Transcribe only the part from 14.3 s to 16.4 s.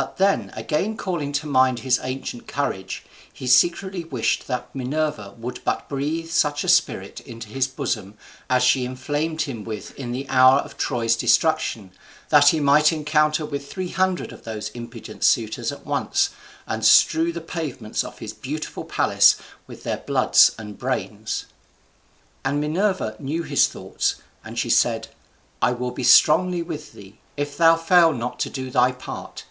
of those impudent suitors at once,